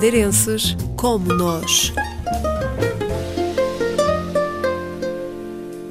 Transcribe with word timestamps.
madeirenses 0.00 0.74
como 0.96 1.26
nós. 1.34 1.92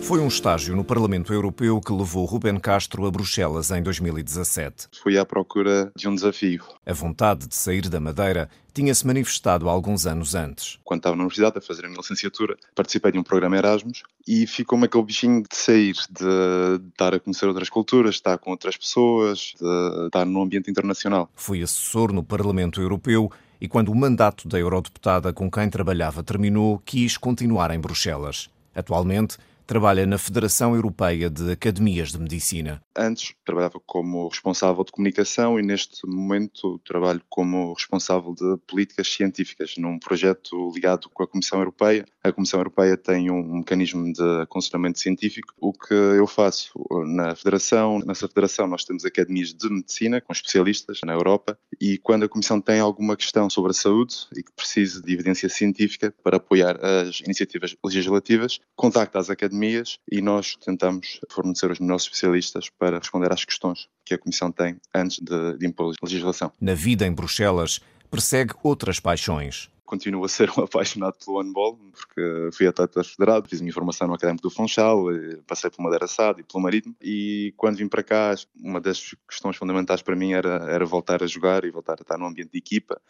Foi 0.01 0.19
um 0.19 0.27
estágio 0.27 0.75
no 0.75 0.83
Parlamento 0.83 1.31
Europeu 1.31 1.79
que 1.79 1.93
levou 1.93 2.25
Ruben 2.25 2.59
Castro 2.59 3.05
a 3.05 3.11
Bruxelas 3.11 3.69
em 3.69 3.83
2017. 3.83 4.87
Fui 5.03 5.15
à 5.15 5.23
procura 5.23 5.91
de 5.95 6.09
um 6.09 6.15
desafio. 6.15 6.63
A 6.83 6.91
vontade 6.91 7.47
de 7.47 7.53
sair 7.53 7.87
da 7.87 7.99
Madeira 7.99 8.49
tinha-se 8.73 9.05
manifestado 9.05 9.69
alguns 9.69 10.07
anos 10.07 10.33
antes. 10.33 10.79
Quando 10.83 11.01
estava 11.01 11.15
na 11.15 11.21
universidade 11.21 11.59
a 11.59 11.61
fazer 11.61 11.85
a 11.85 11.87
minha 11.87 11.99
licenciatura, 11.99 12.57
participei 12.73 13.11
de 13.11 13.19
um 13.19 13.23
programa 13.23 13.57
Erasmus 13.57 14.01
e 14.27 14.47
ficou-me 14.47 14.85
aquele 14.85 15.03
bichinho 15.03 15.43
de 15.43 15.55
sair, 15.55 15.93
de 16.09 16.89
estar 16.89 17.13
a 17.13 17.19
conhecer 17.19 17.45
outras 17.45 17.69
culturas, 17.69 18.15
de 18.15 18.21
estar 18.21 18.39
com 18.39 18.49
outras 18.49 18.75
pessoas, 18.75 19.53
de 19.61 20.05
estar 20.07 20.25
num 20.25 20.41
ambiente 20.41 20.71
internacional. 20.71 21.29
Fui 21.35 21.61
assessor 21.61 22.11
no 22.11 22.23
Parlamento 22.23 22.81
Europeu 22.81 23.31
e 23.59 23.67
quando 23.67 23.89
o 23.89 23.95
mandato 23.95 24.47
da 24.47 24.59
eurodeputada 24.59 25.33
com 25.33 25.49
quem 25.49 25.69
trabalhava 25.69 26.23
terminou, 26.23 26.81
quis 26.85 27.17
continuar 27.17 27.71
em 27.71 27.79
Bruxelas. 27.79 28.49
Atualmente, 28.73 29.37
trabalha 29.69 30.03
na 30.03 30.17
Federação 30.17 30.73
Europeia 30.73 31.29
de 31.29 31.51
Academias 31.51 32.11
de 32.11 32.17
Medicina. 32.17 32.81
Antes 32.97 33.35
trabalhava 33.45 33.79
como 33.85 34.27
responsável 34.27 34.83
de 34.83 34.91
comunicação 34.91 35.59
e 35.59 35.61
neste 35.61 36.07
momento 36.07 36.81
trabalho 36.83 37.21
como 37.29 37.71
responsável 37.73 38.33
de 38.33 38.57
políticas 38.65 39.07
científicas 39.07 39.75
num 39.77 39.99
projeto 39.99 40.71
ligado 40.73 41.07
com 41.13 41.21
a 41.21 41.27
Comissão 41.27 41.59
Europeia. 41.59 42.03
A 42.23 42.31
Comissão 42.31 42.59
Europeia 42.59 42.97
tem 42.97 43.29
um 43.29 43.59
mecanismo 43.59 44.11
de 44.11 44.41
aconselhamento 44.41 44.99
científico. 44.99 45.53
O 45.61 45.71
que 45.71 45.93
eu 45.93 46.25
faço 46.25 46.73
na 47.05 47.35
Federação, 47.35 47.99
nessa 47.99 48.27
Federação 48.27 48.65
nós 48.65 48.83
temos 48.83 49.05
academias 49.05 49.53
de 49.53 49.69
medicina 49.69 50.19
com 50.19 50.33
especialistas 50.33 50.99
na 51.05 51.13
Europa 51.13 51.59
e 51.79 51.99
quando 51.99 52.23
a 52.23 52.29
Comissão 52.29 52.59
tem 52.59 52.79
alguma 52.79 53.15
questão 53.15 53.47
sobre 53.51 53.69
a 53.69 53.75
saúde 53.75 54.15
e 54.35 54.41
que 54.41 54.51
precise 54.51 54.99
de 54.99 55.13
evidência 55.13 55.47
científica 55.47 56.11
para 56.23 56.37
apoiar 56.37 56.83
as 56.83 57.19
iniciativas 57.19 57.75
legislativas, 57.85 58.59
contacta 58.75 59.19
as 59.19 59.29
academias 59.29 59.58
pandemias 59.59 59.99
e 60.09 60.21
nós 60.21 60.55
tentamos 60.55 61.19
fornecer 61.29 61.69
os 61.69 61.79
melhores 61.79 62.03
especialistas 62.03 62.69
para 62.69 62.97
responder 62.97 63.31
às 63.31 63.43
questões 63.43 63.87
que 64.05 64.13
a 64.13 64.17
Comissão 64.17 64.51
tem 64.51 64.77
antes 64.95 65.19
de, 65.19 65.57
de 65.57 65.67
impor 65.67 65.93
legislação. 66.01 66.51
Na 66.59 66.73
vida 66.73 67.05
em 67.05 67.11
Bruxelas, 67.11 67.81
persegue 68.09 68.53
outras 68.63 68.99
paixões 68.99 69.69
continuo 69.89 70.23
a 70.23 70.29
ser 70.29 70.51
um 70.55 70.61
apaixonado 70.63 71.15
pelo 71.25 71.41
handball, 71.41 71.79
porque 71.91 72.49
fui 72.53 72.67
atleta 72.67 73.03
federado, 73.03 73.49
fiz 73.49 73.59
a 73.59 73.63
minha 73.63 73.73
formação 73.73 74.07
no 74.07 74.13
Académico 74.13 74.43
do 74.43 74.53
Funchal, 74.53 75.05
passei 75.47 75.69
pelo 75.71 75.83
Madeira 75.83 76.07
Sado 76.07 76.39
e 76.39 76.43
pelo 76.43 76.61
Marítimo, 76.61 76.95
e 77.01 77.53
quando 77.57 77.77
vim 77.77 77.87
para 77.87 78.03
cá, 78.03 78.35
uma 78.61 78.79
das 78.79 79.15
questões 79.27 79.57
fundamentais 79.57 80.03
para 80.03 80.15
mim 80.15 80.33
era, 80.33 80.67
era 80.69 80.85
voltar 80.85 81.23
a 81.23 81.27
jogar 81.27 81.65
e 81.65 81.71
voltar 81.71 81.93
a 81.99 82.03
estar 82.03 82.17
num 82.17 82.27
ambiente 82.27 82.51
de 82.51 82.59
equipa 82.59 83.01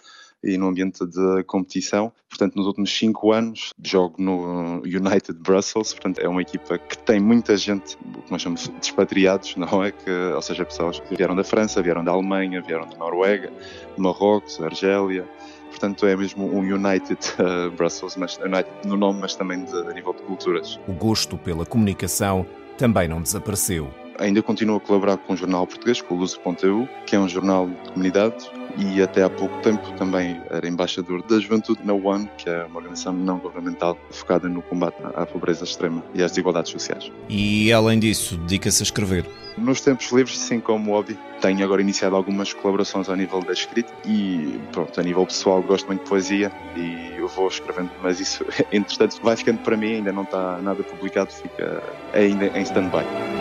e 0.41 0.57
num 0.57 0.69
ambiente 0.69 1.05
de 1.05 1.43
competição. 1.43 2.13
Portanto, 2.29 2.55
nos 2.55 2.65
últimos 2.65 2.95
cinco 2.95 3.33
anos, 3.33 3.73
jogo 3.83 4.15
no 4.21 4.81
United 4.83 5.33
Brussels, 5.33 5.93
portanto, 5.93 6.19
é 6.19 6.29
uma 6.29 6.41
equipa 6.41 6.77
que 6.77 6.97
tem 6.97 7.19
muita 7.19 7.57
gente, 7.57 7.97
o 8.15 8.21
que 8.21 8.31
nós 8.31 8.41
chamamos 8.41 8.69
de 8.69 8.73
expatriados, 8.81 9.57
não 9.57 9.83
é? 9.83 9.91
Que, 9.91 10.09
ou 10.09 10.41
seja, 10.41 10.63
pessoas 10.63 10.99
que 11.01 11.15
vieram 11.15 11.35
da 11.35 11.43
França, 11.43 11.81
vieram 11.81 12.05
da 12.05 12.11
Alemanha, 12.13 12.61
vieram 12.61 12.87
da 12.87 12.95
Noruega, 12.95 13.51
Marrocos, 13.97 14.61
Argélia, 14.61 15.27
portanto 15.69 16.05
é 16.05 16.15
mesmo 16.15 16.45
um 16.45 16.59
United 16.59 17.19
uh, 17.39 17.71
Brussels, 17.77 18.15
mas 18.15 18.37
United 18.37 18.69
no 18.85 18.97
nome, 18.97 19.19
mas 19.21 19.35
também 19.35 19.63
de, 19.63 19.75
a 19.75 19.93
nível 19.93 20.13
de 20.13 20.21
culturas. 20.23 20.79
O 20.87 20.93
gosto 20.93 21.37
pela 21.37 21.65
comunicação 21.65 22.45
também 22.77 23.07
não 23.07 23.21
desapareceu. 23.21 23.89
Ainda 24.19 24.41
continuo 24.41 24.75
a 24.75 24.79
colaborar 24.81 25.17
com 25.17 25.33
o 25.33 25.37
jornal 25.37 25.65
português, 25.65 26.01
com 26.01 26.15
o 26.15 26.17
Luso.eu, 26.17 26.87
que 27.05 27.15
é 27.15 27.19
um 27.19 27.27
jornal 27.27 27.67
de 27.67 27.91
comunidade, 27.91 28.35
e 28.77 29.01
até 29.01 29.23
há 29.23 29.29
pouco 29.29 29.57
tempo 29.61 29.91
também 29.93 30.41
era 30.49 30.67
embaixador 30.67 31.23
da 31.23 31.39
juventude 31.39 31.79
na 31.83 31.93
ONE, 31.93 32.29
que 32.37 32.49
é 32.49 32.65
uma 32.65 32.77
organização 32.77 33.13
não 33.13 33.37
governamental 33.37 33.97
focada 34.11 34.47
no 34.47 34.61
combate 34.61 34.97
à 35.15 35.25
pobreza 35.25 35.63
extrema 35.63 36.03
e 36.13 36.21
às 36.21 36.31
desigualdades 36.31 36.71
sociais. 36.71 37.11
E 37.29 37.71
além 37.71 37.99
disso, 37.99 38.37
dedica-se 38.37 38.83
a 38.83 38.85
escrever? 38.85 39.25
Nos 39.57 39.81
tempos 39.81 40.11
livres, 40.11 40.37
sim, 40.37 40.59
como 40.59 40.91
hobby. 40.91 41.17
Tenho 41.41 41.63
agora 41.63 41.81
iniciado 41.81 42.15
algumas 42.15 42.53
colaborações 42.53 43.09
ao 43.09 43.15
nível 43.15 43.41
da 43.41 43.53
escrita 43.53 43.91
e, 44.05 44.59
pronto, 44.71 44.99
a 44.99 45.03
nível 45.03 45.25
pessoal 45.25 45.61
gosto 45.61 45.87
muito 45.87 46.03
de 46.03 46.09
poesia 46.09 46.51
e 46.75 47.17
eu 47.17 47.27
vou 47.29 47.47
escrevendo, 47.47 47.89
mas 48.03 48.19
isso, 48.19 48.45
entretanto, 48.71 49.19
vai 49.23 49.37
ficando 49.37 49.59
para 49.59 49.77
mim, 49.77 49.95
ainda 49.95 50.11
não 50.11 50.23
está 50.23 50.57
nada 50.61 50.83
publicado, 50.83 51.31
fica 51.31 51.81
ainda 52.13 52.47
em 52.47 52.61
stand-by. 52.63 53.38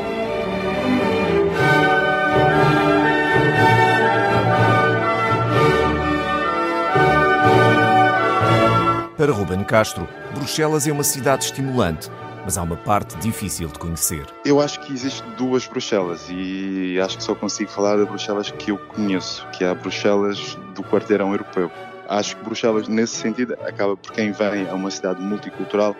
Para 9.18 9.32
Ruben 9.32 9.64
Castro, 9.64 10.08
Bruxelas 10.32 10.86
é 10.86 10.92
uma 10.92 11.02
cidade 11.02 11.46
estimulante, 11.46 12.08
mas 12.44 12.56
há 12.56 12.62
uma 12.62 12.76
parte 12.76 13.16
difícil 13.16 13.66
de 13.66 13.76
conhecer. 13.76 14.24
Eu 14.44 14.60
acho 14.60 14.78
que 14.78 14.92
existem 14.92 15.28
duas 15.32 15.66
Bruxelas 15.66 16.28
e 16.30 17.00
acho 17.00 17.16
que 17.16 17.24
só 17.24 17.34
consigo 17.34 17.68
falar 17.68 17.96
da 17.96 18.06
Bruxelas 18.06 18.52
que 18.52 18.70
eu 18.70 18.78
conheço, 18.78 19.44
que 19.48 19.64
é 19.64 19.70
a 19.70 19.74
Bruxelas 19.74 20.56
do 20.72 20.84
quarteirão 20.84 21.32
europeu. 21.32 21.68
Acho 22.08 22.36
que 22.36 22.44
Bruxelas, 22.44 22.86
nesse 22.86 23.16
sentido, 23.16 23.54
acaba 23.54 23.96
por 23.96 24.12
quem 24.12 24.30
vem, 24.30 24.68
é 24.68 24.72
uma 24.72 24.88
cidade 24.88 25.20
multicultural, 25.20 25.96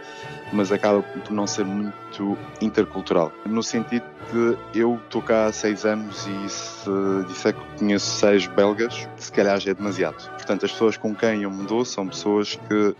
mas 0.53 0.72
acaba 0.72 1.03
por 1.03 1.32
não 1.32 1.47
ser 1.47 1.64
muito 1.64 2.38
intercultural. 2.60 3.32
No 3.44 3.62
sentido 3.62 4.04
de 4.32 4.78
eu 4.78 5.00
estou 5.04 5.22
cá 5.22 5.47
há 5.47 5.53
seis 5.53 5.84
anos 5.84 6.26
e 6.26 6.48
se 6.48 6.91
disser 7.28 7.54
que 7.54 7.78
conheço 7.78 8.19
seis 8.19 8.47
belgas, 8.47 9.09
se 9.16 9.32
calhar 9.32 9.59
já 9.60 9.70
é 9.70 9.75
demasiado. 9.75 10.28
Portanto, 10.31 10.64
as 10.64 10.72
pessoas 10.72 10.97
com 10.97 11.14
quem 11.14 11.42
eu 11.42 11.50
me 11.50 11.66
dou 11.66 11.84
são 11.84 12.09
pessoas 12.09 12.56
que 12.56 12.94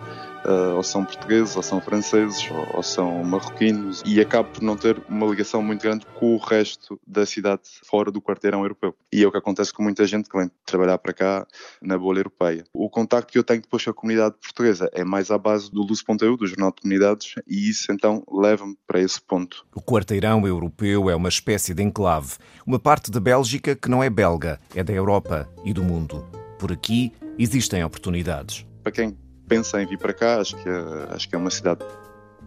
uh, 0.45 0.77
ou 0.77 0.83
são 0.83 1.05
portugueses, 1.05 1.57
ou 1.57 1.63
são 1.63 1.81
franceses, 1.81 2.51
ou, 2.51 2.77
ou, 2.77 2.83
são 2.83 3.23
marroquinos, 3.25 4.03
e 4.05 4.21
acabo 4.21 4.49
por 4.51 4.63
não 4.63 4.77
ter 4.77 5.01
uma 5.09 5.27
ligação 5.27 5.63
muito 5.63 5.83
grande 5.83 6.07
com 6.15 6.35
o 6.35 6.39
resto 6.39 7.01
da 7.07 7.25
cidade 7.27 7.63
fora 7.85 8.11
do 8.11 8.21
quarteirão 8.21 8.63
europeu. 8.63 8.95
E 9.13 9.23
é 9.23 9.27
o 9.27 9.31
que 9.31 9.39
acontece 9.39 9.73
com 9.73 9.83
muita 9.83 10.07
gente 10.07 10.29
que 10.29 10.37
vem 10.37 10.51
trabalhar 10.65 10.99
para 10.99 11.13
cá 11.13 11.47
na 11.81 11.99
bolha 11.99 12.21
europeia. 12.21 12.65
O 12.73 12.89
contacto 12.89 13.33
que 13.33 13.39
eu 13.39 13.45
tenho 13.45 13.61
depois 13.61 13.85
com 13.85 13.91
a 13.91 13.95
comunidade 13.95 14.37
portuguesa 14.41 14.91
é 14.93 15.05
mais 15.05 15.31
à 15.31 15.39
base 15.39 15.71
do 15.71 15.83
Luz.eu, 15.83 16.37
do 16.37 16.47
Jornal 16.47 16.71
de 16.71 16.83
Comunidades, 16.83 17.35
e 17.47 17.69
isso 17.69 17.93
então 17.93 18.23
leva-me 18.31 18.77
para 18.87 19.01
esse 19.01 19.21
ponto. 19.21 19.67
O 19.75 19.81
quarteirão 19.81 20.47
europeu 20.47 21.11
é 21.11 21.15
uma 21.15 21.29
espécie 21.29 21.75
de 21.75 21.83
enclave, 21.83 22.35
uma 22.67 22.79
parte 22.79 23.11
da 23.11 23.21
Bélgica 23.21 23.75
que 23.75 23.89
não 23.89 24.03
é 24.03 24.11
belga, 24.11 24.61
é 24.75 24.83
da 24.83 24.93
Europa 24.93 25.49
e 25.65 25.73
do 25.73 25.83
mundo. 25.83 26.27
Por 26.59 26.73
aqui 26.73 27.13
existem 27.39 27.85
oportunidades. 27.85 28.67
Para 28.83 28.93
quem 28.93 29.17
pensa 29.47 29.81
em 29.83 29.87
vir 29.87 29.99
para 29.99 30.13
cá, 30.13 30.41
acho 30.41 30.57
que, 30.57 30.69
é, 30.69 31.09
acho 31.11 31.29
que 31.29 31.35
é 31.35 31.39
uma 31.39 31.51
cidade 31.51 31.85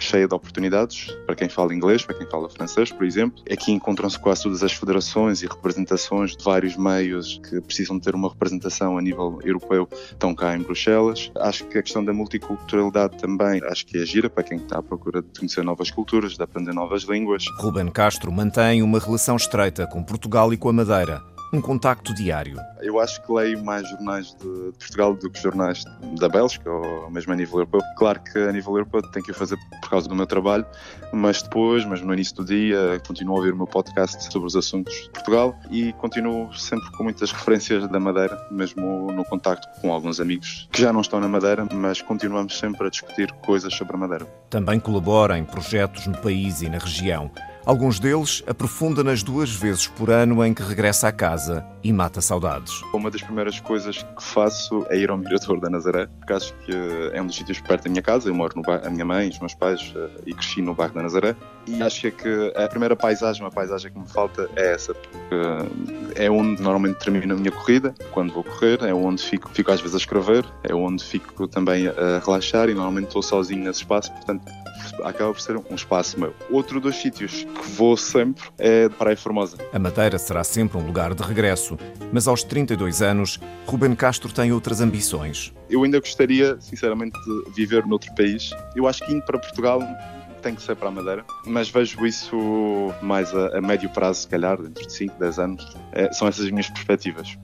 cheia 0.01 0.27
de 0.27 0.33
oportunidades 0.33 1.15
para 1.25 1.35
quem 1.35 1.47
fala 1.49 1.73
inglês, 1.73 2.03
para 2.03 2.15
quem 2.15 2.27
fala 2.29 2.49
francês, 2.49 2.91
por 2.91 3.05
exemplo. 3.05 3.43
Aqui 3.51 3.71
encontram-se 3.71 4.19
quase 4.19 4.43
todas 4.43 4.63
as 4.63 4.73
federações 4.73 5.41
e 5.41 5.47
representações 5.47 6.35
de 6.35 6.43
vários 6.43 6.75
meios 6.75 7.39
que 7.49 7.61
precisam 7.61 7.99
ter 7.99 8.15
uma 8.15 8.29
representação 8.29 8.97
a 8.97 9.01
nível 9.01 9.39
europeu, 9.43 9.87
estão 9.91 10.33
cá 10.33 10.55
em 10.55 10.61
Bruxelas. 10.61 11.31
Acho 11.35 11.65
que 11.65 11.77
a 11.77 11.83
questão 11.83 12.03
da 12.03 12.13
multiculturalidade 12.13 13.17
também, 13.17 13.61
acho 13.65 13.85
que 13.85 13.97
é 13.97 14.05
gira 14.05 14.29
para 14.29 14.43
quem 14.43 14.57
está 14.57 14.79
à 14.79 14.83
procura 14.83 15.21
de 15.21 15.39
conhecer 15.39 15.63
novas 15.63 15.91
culturas, 15.91 16.35
de 16.35 16.43
aprender 16.43 16.73
novas 16.73 17.03
línguas. 17.03 17.45
Ruben 17.59 17.89
Castro 17.89 18.31
mantém 18.31 18.81
uma 18.81 18.99
relação 18.99 19.35
estreita 19.35 19.87
com 19.87 20.03
Portugal 20.03 20.53
e 20.53 20.57
com 20.57 20.69
a 20.69 20.73
Madeira 20.73 21.30
um 21.53 21.59
contacto 21.59 22.13
diário. 22.13 22.57
Eu 22.81 22.99
acho 22.99 23.21
que 23.21 23.31
leio 23.31 23.63
mais 23.63 23.87
jornais 23.89 24.33
de 24.35 24.71
Portugal 24.79 25.13
do 25.13 25.29
que 25.29 25.41
jornais 25.41 25.83
da 26.19 26.29
Bélgica 26.29 26.71
ou 26.71 27.09
mesmo 27.11 27.33
a 27.33 27.35
nível 27.35 27.59
europeu. 27.59 27.81
Claro 27.97 28.21
que 28.21 28.39
a 28.39 28.51
nível 28.51 28.73
europeu 28.73 29.01
tenho 29.11 29.25
que 29.25 29.31
o 29.31 29.33
fazer 29.33 29.57
por 29.81 29.89
causa 29.89 30.07
do 30.07 30.15
meu 30.15 30.25
trabalho, 30.25 30.65
mas 31.11 31.41
depois, 31.41 31.85
mesmo 31.85 32.07
no 32.07 32.13
início 32.13 32.35
do 32.35 32.45
dia, 32.45 33.01
continuo 33.05 33.35
a 33.35 33.39
ouvir 33.39 33.53
o 33.53 33.57
meu 33.57 33.67
podcast 33.67 34.31
sobre 34.31 34.47
os 34.47 34.55
assuntos 34.55 34.93
de 34.93 35.09
Portugal 35.09 35.57
e 35.69 35.91
continuo 35.93 36.53
sempre 36.53 36.89
com 36.91 37.03
muitas 37.03 37.31
referências 37.33 37.87
da 37.87 37.99
Madeira, 37.99 38.37
mesmo 38.49 39.11
no 39.11 39.25
contacto 39.25 39.67
com 39.81 39.91
alguns 39.91 40.19
amigos 40.19 40.69
que 40.71 40.81
já 40.81 40.93
não 40.93 41.01
estão 41.01 41.19
na 41.19 41.27
Madeira, 41.27 41.67
mas 41.71 42.01
continuamos 42.01 42.57
sempre 42.57 42.87
a 42.87 42.89
discutir 42.89 43.31
coisas 43.45 43.73
sobre 43.73 43.95
a 43.95 43.99
Madeira. 43.99 44.25
Também 44.49 44.79
colabora 44.79 45.37
em 45.37 45.43
projetos 45.43 46.07
no 46.07 46.17
país 46.17 46.61
e 46.61 46.69
na 46.69 46.77
região. 46.77 47.29
Alguns 47.65 47.99
deles 47.99 48.43
aprofunda 48.47 49.03
nas 49.03 49.21
duas 49.21 49.51
vezes 49.51 49.87
por 49.87 50.09
ano 50.09 50.43
em 50.43 50.53
que 50.53 50.63
regressa 50.63 51.07
à 51.07 51.11
casa 51.11 51.65
e 51.83 51.91
mata 51.91 52.21
saudades. 52.21 52.81
Uma 52.93 53.09
das 53.09 53.21
primeiras 53.21 53.59
coisas 53.59 54.03
que 54.03 54.23
faço 54.23 54.85
é 54.89 54.97
ir 54.97 55.09
ao 55.09 55.17
Mirador 55.17 55.59
da 55.59 55.69
Nazaré, 55.69 56.07
porque 56.19 56.33
acho 56.33 56.53
que 56.65 56.71
é 57.13 57.21
um 57.21 57.27
dos 57.27 57.35
sítios 57.35 57.59
perto 57.59 57.85
da 57.85 57.89
minha 57.89 58.01
casa. 58.01 58.29
Eu 58.29 58.35
moro 58.35 58.53
no 58.55 58.61
bairro, 58.61 58.85
a 58.85 58.89
minha 58.89 59.05
mãe, 59.05 59.29
os 59.29 59.39
meus 59.39 59.53
pais 59.53 59.93
eh, 59.95 60.09
e 60.27 60.33
cresci 60.33 60.61
no 60.61 60.73
bairro 60.73 60.93
da 60.93 61.03
Nazaré. 61.03 61.35
E 61.67 61.81
acho 61.81 62.11
que 62.11 62.53
a 62.55 62.67
primeira 62.67 62.95
paisagem, 62.95 63.45
a 63.45 63.51
paisagem 63.51 63.91
que 63.91 63.99
me 63.99 64.07
falta 64.07 64.49
é 64.55 64.73
essa, 64.73 64.93
porque 64.93 65.35
é 66.15 66.29
onde 66.29 66.61
normalmente 66.61 66.97
termino 66.97 67.33
a 67.33 67.37
minha 67.37 67.51
corrida, 67.51 67.93
quando 68.11 68.33
vou 68.33 68.43
correr, 68.43 68.81
é 68.83 68.93
onde 68.93 69.21
fico, 69.23 69.49
fico 69.49 69.71
às 69.71 69.79
vezes 69.79 69.95
a 69.95 69.97
escrever, 69.97 70.45
é 70.63 70.73
onde 70.73 71.03
fico 71.03 71.47
também 71.47 71.87
a 71.87 72.19
relaxar 72.23 72.69
e 72.69 72.73
normalmente 72.73 73.07
estou 73.07 73.21
sozinho 73.21 73.63
nesse 73.63 73.81
espaço, 73.81 74.11
portanto 74.11 74.43
acaba 75.03 75.33
por 75.33 75.41
ser 75.41 75.57
um 75.57 75.75
espaço 75.75 76.19
meu. 76.19 76.33
Outro 76.49 76.79
dos 76.79 76.95
sítios 76.95 77.43
que 77.43 77.71
vou 77.71 77.95
sempre 77.95 78.43
é 78.57 78.89
Praia 78.89 79.17
Formosa. 79.17 79.57
A 79.71 79.79
Madeira 79.79 80.17
será 80.17 80.43
sempre 80.43 80.77
um 80.77 80.85
lugar 80.85 81.13
de 81.13 81.23
regresso, 81.23 81.70
mas 82.11 82.27
aos 82.27 82.43
32 82.43 83.01
anos, 83.01 83.39
Ruben 83.65 83.95
Castro 83.95 84.31
tem 84.31 84.51
outras 84.51 84.81
ambições. 84.81 85.53
Eu 85.69 85.83
ainda 85.83 85.99
gostaria, 85.99 86.59
sinceramente, 86.59 87.17
de 87.25 87.51
viver 87.55 87.85
noutro 87.85 88.13
país. 88.15 88.51
Eu 88.75 88.87
acho 88.87 89.05
que 89.05 89.13
indo 89.13 89.23
para 89.23 89.39
Portugal 89.39 89.81
tem 90.41 90.55
que 90.55 90.61
ser 90.61 90.75
para 90.75 90.87
a 90.87 90.91
Madeira, 90.91 91.23
mas 91.45 91.69
vejo 91.69 92.03
isso 92.05 92.35
mais 93.01 93.33
a, 93.33 93.57
a 93.57 93.61
médio 93.61 93.89
prazo, 93.91 94.21
se 94.21 94.27
calhar, 94.27 94.59
dentro 94.59 94.85
de 94.85 94.91
5, 94.91 95.19
10 95.19 95.39
anos. 95.39 95.77
É, 95.91 96.11
são 96.11 96.27
essas 96.27 96.45
as 96.45 96.51
minhas 96.51 96.69
perspectivas. 96.69 97.37